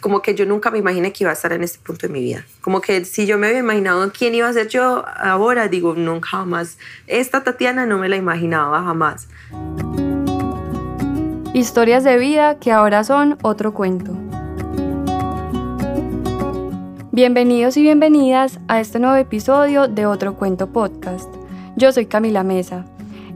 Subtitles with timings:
[0.00, 2.20] como que yo nunca me imaginé que iba a estar en este punto de mi
[2.20, 2.44] vida.
[2.60, 6.30] Como que si yo me había imaginado quién iba a ser yo ahora, digo, nunca
[6.30, 6.78] jamás.
[7.06, 9.28] Esta Tatiana no me la imaginaba jamás.
[11.52, 14.12] Historias de vida que ahora son otro cuento.
[17.12, 21.28] Bienvenidos y bienvenidas a este nuevo episodio de Otro Cuento Podcast.
[21.76, 22.86] Yo soy Camila Mesa.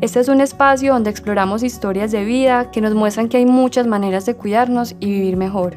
[0.01, 3.87] Este es un espacio donde exploramos historias de vida que nos muestran que hay muchas
[3.87, 5.77] maneras de cuidarnos y vivir mejor.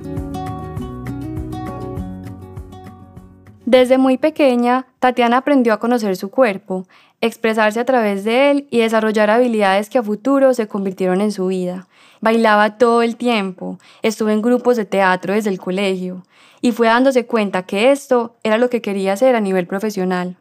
[3.68, 6.88] Desde muy pequeña, Tatiana aprendió a conocer su cuerpo,
[7.20, 11.48] expresarse a través de él y desarrollar habilidades que a futuro se convirtieron en su
[11.48, 11.86] vida.
[12.22, 16.24] Bailaba todo el tiempo, estuvo en grupos de teatro desde el colegio
[16.62, 20.38] y fue dándose cuenta que esto era lo que quería hacer a nivel profesional.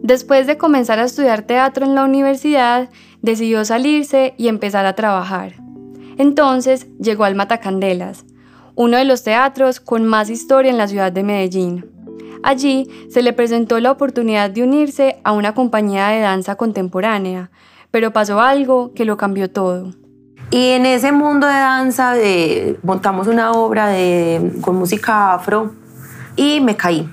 [0.00, 2.90] Después de comenzar a estudiar teatro en la universidad,
[3.22, 5.54] decidió salirse y empezar a trabajar.
[6.16, 8.24] Entonces llegó al Matacandelas,
[8.76, 11.90] uno de los teatros con más historia en la ciudad de Medellín.
[12.42, 17.50] Allí se le presentó la oportunidad de unirse a una compañía de danza contemporánea,
[17.90, 19.92] pero pasó algo que lo cambió todo.
[20.50, 22.14] Y en ese mundo de danza
[22.82, 25.74] montamos una obra de, con música afro
[26.34, 27.08] y me caí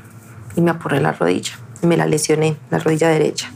[0.56, 1.54] y me apurré la rodilla.
[1.84, 3.52] Y me la lesioné, la rodilla derecha.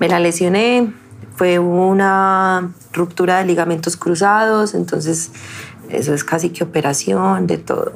[0.00, 0.92] Me la lesioné,
[1.36, 5.30] fue una ruptura de ligamentos cruzados, entonces
[5.90, 7.92] eso es casi que operación de todo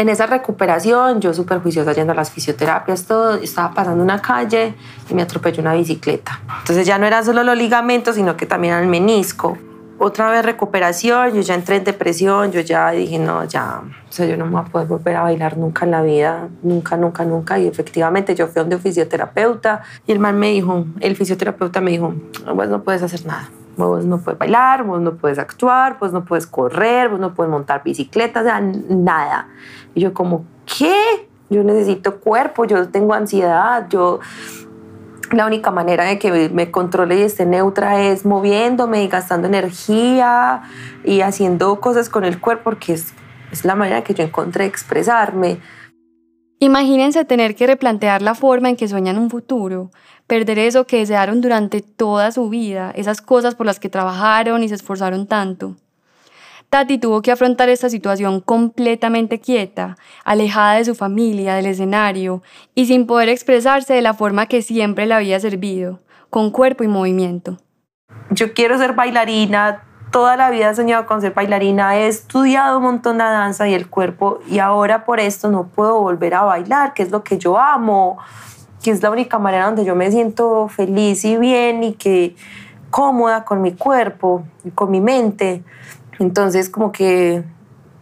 [0.00, 4.74] en esa recuperación, yo súper juiciosa yendo a las fisioterapias, todo, estaba pasando una calle
[5.10, 6.40] y me atropelló una bicicleta.
[6.60, 9.58] Entonces ya no eran solo los ligamentos, sino que también el menisco.
[9.98, 14.24] Otra vez recuperación, yo ya entré en depresión, yo ya dije, no, ya, o sea,
[14.24, 17.26] yo no me voy a poder volver a bailar nunca en la vida, nunca, nunca,
[17.26, 17.58] nunca.
[17.58, 21.90] Y efectivamente yo fui a un fisioterapeuta y el man me dijo, el fisioterapeuta me
[21.90, 22.14] dijo,
[22.56, 26.24] pues no puedes hacer nada vos no puedes bailar, vos no puedes actuar, vos no
[26.24, 29.48] puedes correr, vos no puedes montar bicicleta, o sea, nada.
[29.94, 31.28] Y yo como, ¿qué?
[31.48, 34.20] Yo necesito cuerpo, yo tengo ansiedad, yo...
[35.32, 40.62] La única manera de que me controle y esté neutra es moviéndome y gastando energía
[41.04, 43.14] y haciendo cosas con el cuerpo porque es,
[43.52, 45.60] es la manera que yo encontré de expresarme.
[46.62, 49.90] Imagínense tener que replantear la forma en que sueñan un futuro,
[50.26, 54.68] perder eso que desearon durante toda su vida, esas cosas por las que trabajaron y
[54.68, 55.76] se esforzaron tanto.
[56.68, 62.42] Tati tuvo que afrontar esta situación completamente quieta, alejada de su familia, del escenario,
[62.74, 66.88] y sin poder expresarse de la forma que siempre le había servido, con cuerpo y
[66.88, 67.56] movimiento.
[68.30, 72.84] Yo quiero ser bailarina, toda la vida he soñado con ser bailarina, he estudiado un
[72.84, 76.94] montón de danza y el cuerpo, y ahora por esto no puedo volver a bailar,
[76.94, 78.18] que es lo que yo amo
[78.82, 82.34] que es la única manera donde yo me siento feliz y bien y que
[82.90, 85.62] cómoda con mi cuerpo y con mi mente.
[86.18, 87.44] Entonces como que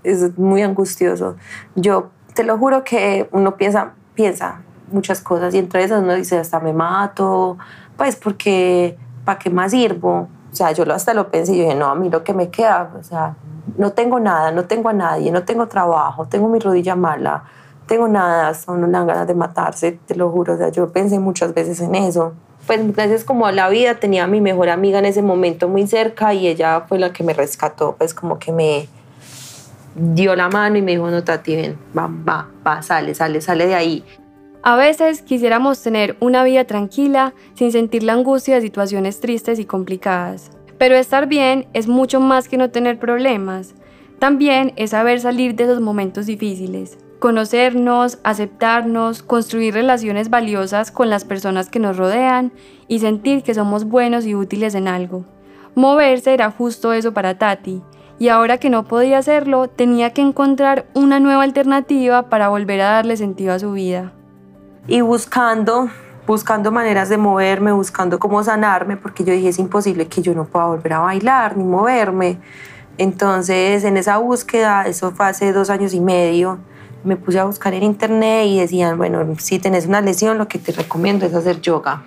[0.04, 1.36] es muy angustioso.
[1.74, 6.38] Yo te lo juro que uno piensa, piensa muchas cosas y entre esas uno dice
[6.38, 7.58] hasta me mato,
[7.96, 10.28] pues porque ¿para qué más sirvo?
[10.58, 12.90] O sea, yo hasta lo pensé y dije, no, a mí lo que me queda,
[12.98, 13.36] o sea,
[13.76, 17.44] no tengo nada, no tengo a nadie, no tengo trabajo, tengo mi rodilla mala,
[17.86, 20.54] tengo nada, son unas ganas de matarse, te lo juro.
[20.54, 22.32] O sea, yo pensé muchas veces en eso.
[22.66, 25.86] Pues gracias como a la vida tenía a mi mejor amiga en ese momento muy
[25.86, 28.88] cerca y ella fue la que me rescató, pues como que me
[29.94, 33.68] dio la mano y me dijo, no, Tati, ven, va, va, va, sale, sale, sale
[33.68, 34.04] de ahí.
[34.62, 39.64] A veces quisiéramos tener una vida tranquila sin sentir la angustia de situaciones tristes y
[39.64, 40.50] complicadas.
[40.78, 43.74] Pero estar bien es mucho más que no tener problemas.
[44.18, 51.24] También es saber salir de esos momentos difíciles conocernos, aceptarnos, construir relaciones valiosas con las
[51.24, 52.52] personas que nos rodean
[52.86, 55.24] y sentir que somos buenos y útiles en algo.
[55.74, 57.82] Moverse era justo eso para Tati,
[58.18, 62.90] y ahora que no podía hacerlo, tenía que encontrar una nueva alternativa para volver a
[62.90, 64.12] darle sentido a su vida.
[64.90, 65.90] Y buscando,
[66.26, 70.46] buscando maneras de moverme, buscando cómo sanarme, porque yo dije, es imposible que yo no
[70.46, 72.38] pueda volver a bailar ni moverme.
[72.96, 76.58] Entonces, en esa búsqueda, eso fue hace dos años y medio,
[77.04, 80.58] me puse a buscar en internet y decían, bueno, si tenés una lesión, lo que
[80.58, 82.02] te recomiendo es hacer yoga.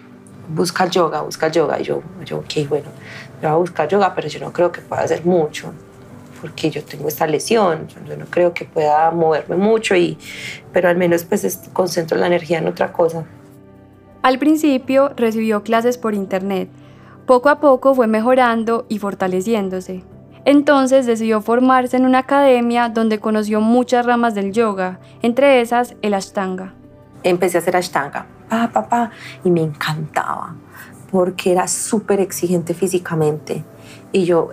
[0.49, 1.79] Busca yoga, busca yoga.
[1.79, 2.89] Y yo, yo ok, bueno,
[3.43, 5.71] voy a buscar yoga, pero yo no creo que pueda hacer mucho
[6.41, 10.17] porque yo tengo esta lesión, yo no creo que pueda moverme mucho, y,
[10.73, 13.23] pero al menos pues concentro la energía en otra cosa.
[14.23, 16.69] Al principio recibió clases por internet,
[17.25, 20.03] poco a poco fue mejorando y fortaleciéndose.
[20.43, 26.15] Entonces decidió formarse en una academia donde conoció muchas ramas del yoga, entre esas el
[26.15, 26.73] ashtanga.
[27.23, 29.11] Empecé a hacer ashtanga, pa, pa, pa,
[29.43, 30.55] y me encantaba
[31.11, 33.63] porque era súper exigente físicamente.
[34.11, 34.49] Y yo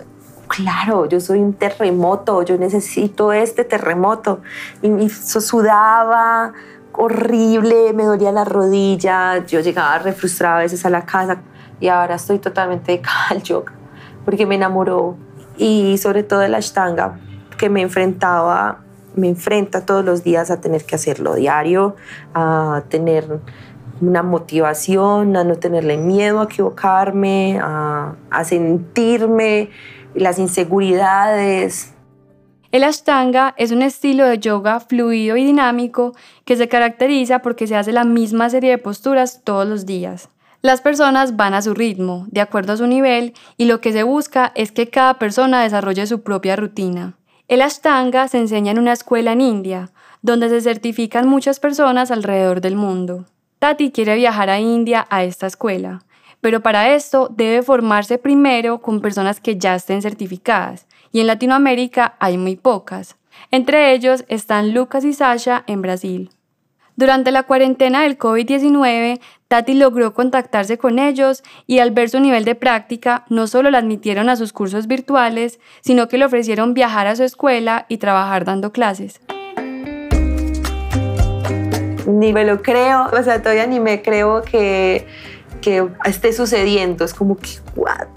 [0.49, 4.41] claro, yo soy un terremoto, yo necesito este terremoto.
[4.81, 6.51] Y me sudaba
[6.91, 11.37] horrible, me dolía la rodilla, yo llegaba re frustrada a veces a la casa
[11.79, 13.71] y ahora estoy totalmente dedicada al yoga
[14.25, 15.15] porque me enamoró
[15.57, 17.17] y sobre todo de la ashtanga
[17.57, 18.79] que me enfrentaba
[19.15, 21.95] me enfrenta todos los días a tener que hacerlo diario,
[22.33, 23.39] a tener
[24.01, 29.69] una motivación, a no tenerle miedo a equivocarme, a, a sentirme
[30.15, 31.93] las inseguridades.
[32.71, 36.13] El Ashtanga es un estilo de yoga fluido y dinámico
[36.45, 40.29] que se caracteriza porque se hace la misma serie de posturas todos los días.
[40.61, 44.03] Las personas van a su ritmo, de acuerdo a su nivel, y lo que se
[44.03, 47.15] busca es que cada persona desarrolle su propia rutina.
[47.47, 49.89] El Ashtanga se enseña en una escuela en India,
[50.21, 53.25] donde se certifican muchas personas alrededor del mundo.
[53.59, 55.99] Tati quiere viajar a India a esta escuela,
[56.39, 62.15] pero para esto debe formarse primero con personas que ya estén certificadas, y en Latinoamérica
[62.19, 63.17] hay muy pocas.
[63.51, 66.29] Entre ellos están Lucas y Sasha en Brasil.
[66.95, 69.19] Durante la cuarentena del COVID-19,
[69.49, 73.79] Tati logró contactarse con ellos y al ver su nivel de práctica, no solo la
[73.79, 78.45] admitieron a sus cursos virtuales, sino que le ofrecieron viajar a su escuela y trabajar
[78.45, 79.19] dando clases.
[82.09, 85.07] Ni me lo creo, o sea, todavía ni me creo que,
[85.61, 87.05] que esté sucediendo.
[87.05, 88.07] Es como que, ¿what?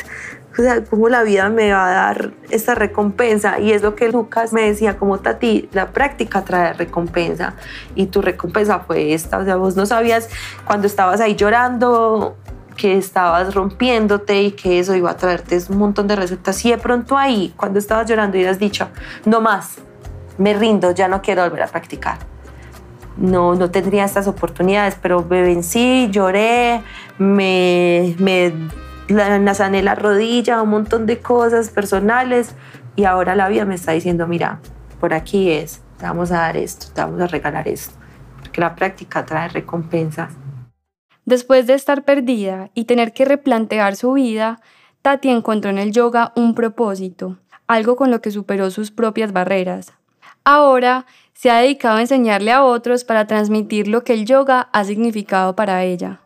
[0.52, 3.58] o sea, cómo la vida me va a dar esta recompensa.
[3.58, 7.54] Y es lo que Lucas me decía, como Tati, la práctica trae recompensa.
[7.94, 9.38] Y tu recompensa fue esta.
[9.38, 10.28] O sea, vos no sabías
[10.66, 12.36] cuando estabas ahí llorando
[12.76, 16.64] que estabas rompiéndote y que eso iba a traerte un montón de recetas.
[16.64, 18.88] Y de pronto ahí, cuando estabas llorando y has dicho,
[19.24, 19.76] no más,
[20.38, 22.31] me rindo, ya no quiero volver a practicar.
[23.22, 26.82] No, no tendría estas oportunidades, pero me vencí, lloré,
[27.18, 28.52] me, me
[29.06, 32.56] la, sané la rodilla, un montón de cosas personales
[32.96, 34.60] y ahora la vida me está diciendo, mira,
[34.98, 37.94] por aquí es, te vamos a dar esto, te vamos a regalar esto,
[38.40, 40.32] porque la práctica trae recompensas.
[41.24, 44.60] Después de estar perdida y tener que replantear su vida,
[45.02, 47.38] Tati encontró en el yoga un propósito,
[47.68, 49.92] algo con lo que superó sus propias barreras.
[50.44, 54.84] Ahora se ha dedicado a enseñarle a otros para transmitir lo que el yoga ha
[54.84, 56.20] significado para ella.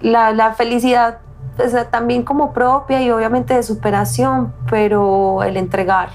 [0.00, 1.18] La, felicidad
[1.56, 6.10] pues, también como propia y obviamente de superación, pero el entregar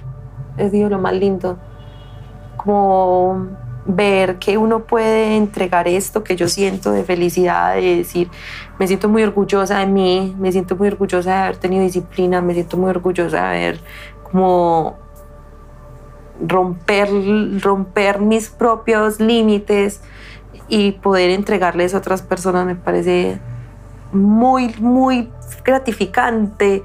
[0.58, 1.58] es lo más lindo.
[2.58, 3.48] Como
[3.86, 8.30] ver que uno puede entregar esto que yo siento de felicidad, de decir,
[8.78, 12.54] me siento muy orgullosa de mí, me siento muy orgullosa de haber tenido disciplina, me
[12.54, 13.80] siento muy orgullosa de haber
[14.32, 15.01] como
[16.46, 17.10] romper,
[17.62, 20.02] romper mis propios límites
[20.68, 23.40] y poder entregarles a otras personas me parece
[24.12, 25.30] muy, muy
[25.64, 26.84] gratificante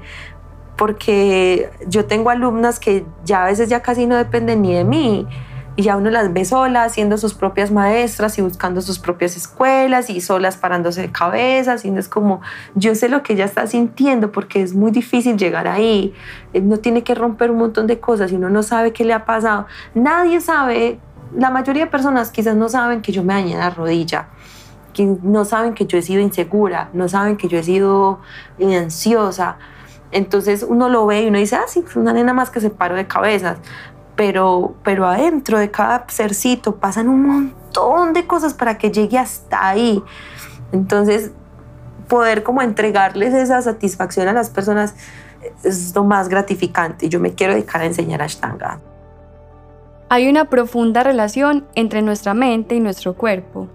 [0.75, 5.27] porque yo tengo alumnas que ya a veces ya casi no dependen ni de mí
[5.77, 10.09] y ya uno las ve solas siendo sus propias maestras y buscando sus propias escuelas
[10.09, 12.41] y solas parándose de cabeza, y es como
[12.75, 16.13] yo sé lo que ella está sintiendo porque es muy difícil llegar ahí,
[16.53, 19.23] no tiene que romper un montón de cosas y uno no sabe qué le ha
[19.23, 20.99] pasado, nadie sabe,
[21.33, 24.27] la mayoría de personas quizás no saben que yo me dañé la rodilla
[25.05, 28.19] no saben que yo he sido insegura, no saben que yo he sido
[28.59, 29.57] ansiosa.
[30.11, 32.95] Entonces uno lo ve y uno dice, ah, sí, una nena más que se paró
[32.95, 33.57] de cabezas.
[34.17, 39.69] Pero, pero adentro de cada sercito pasan un montón de cosas para que llegue hasta
[39.69, 40.03] ahí.
[40.73, 41.31] Entonces,
[42.09, 44.95] poder como entregarles esa satisfacción a las personas
[45.63, 47.07] es lo más gratificante.
[47.07, 48.81] Yo me quiero dedicar a enseñar Ashtanga.
[50.09, 53.67] Hay una profunda relación entre nuestra mente y nuestro cuerpo.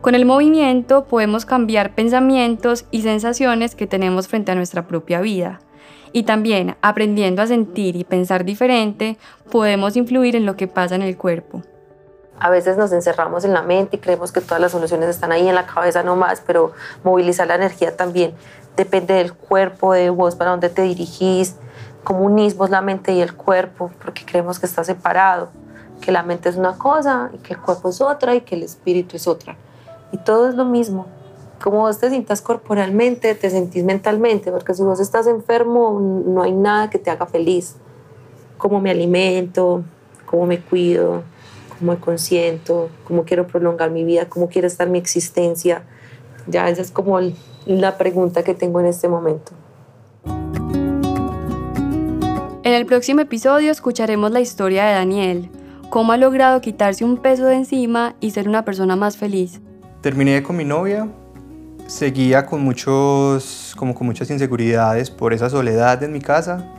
[0.00, 5.60] Con el movimiento podemos cambiar pensamientos y sensaciones que tenemos frente a nuestra propia vida.
[6.12, 9.18] Y también aprendiendo a sentir y pensar diferente,
[9.50, 11.62] podemos influir en lo que pasa en el cuerpo.
[12.40, 15.48] A veces nos encerramos en la mente y creemos que todas las soluciones están ahí
[15.48, 16.72] en la cabeza nomás, pero
[17.02, 18.32] movilizar la energía también
[18.76, 21.56] depende del cuerpo, de vos, para dónde te dirigís.
[22.04, 25.50] Cómo unimos la mente y el cuerpo, porque creemos que está separado,
[26.00, 28.62] que la mente es una cosa y que el cuerpo es otra y que el
[28.62, 29.56] espíritu es otra.
[30.12, 31.06] Y todo es lo mismo.
[31.62, 36.52] Como vos te sientas corporalmente, te sentís mentalmente, porque si vos estás enfermo, no hay
[36.52, 37.74] nada que te haga feliz.
[38.58, 39.82] Cómo me alimento,
[40.24, 41.22] cómo me cuido,
[41.78, 45.82] cómo me consiento, cómo quiero prolongar mi vida, cómo quiero estar mi existencia.
[46.46, 47.18] Ya esa es como
[47.66, 49.52] la pregunta que tengo en este momento.
[52.62, 55.50] En el próximo episodio escucharemos la historia de Daniel,
[55.90, 59.60] cómo ha logrado quitarse un peso de encima y ser una persona más feliz.
[60.02, 61.08] Terminé con mi novia,
[61.88, 66.70] seguía con, muchos, como con muchas inseguridades por esa soledad en mi casa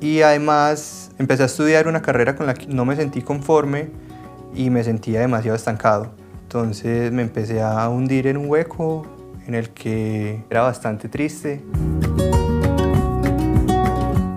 [0.00, 3.90] y además empecé a estudiar una carrera con la que no me sentí conforme
[4.54, 6.12] y me sentía demasiado estancado.
[6.42, 9.06] Entonces me empecé a hundir en un hueco
[9.46, 11.62] en el que era bastante triste.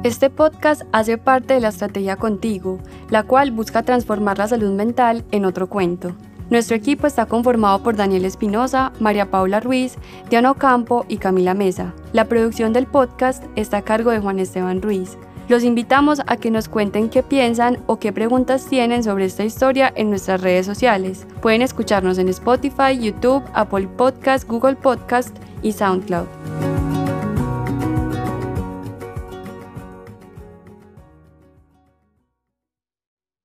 [0.03, 5.23] Este podcast hace parte de la estrategia Contigo, la cual busca transformar la salud mental
[5.31, 6.15] en otro cuento.
[6.49, 9.95] Nuestro equipo está conformado por Daniel Espinosa, María Paula Ruiz,
[10.29, 11.93] Diana Ocampo y Camila Mesa.
[12.11, 15.17] La producción del podcast está a cargo de Juan Esteban Ruiz.
[15.47, 19.91] Los invitamos a que nos cuenten qué piensan o qué preguntas tienen sobre esta historia
[19.95, 21.25] en nuestras redes sociales.
[21.41, 26.68] Pueden escucharnos en Spotify, YouTube, Apple Podcast, Google Podcast y SoundCloud.